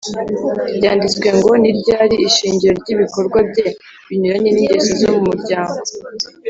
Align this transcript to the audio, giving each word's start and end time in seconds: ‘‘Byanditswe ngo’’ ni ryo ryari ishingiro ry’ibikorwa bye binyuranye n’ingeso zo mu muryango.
‘‘Byanditswe 0.77 1.27
ngo’’ 1.37 1.51
ni 1.61 1.71
ryo 1.77 1.93
ryari 1.95 2.15
ishingiro 2.29 2.73
ry’ibikorwa 2.81 3.37
bye 3.49 3.67
binyuranye 4.07 4.49
n’ingeso 4.51 4.91
zo 5.01 5.09
mu 5.13 5.21
muryango. 5.29 5.77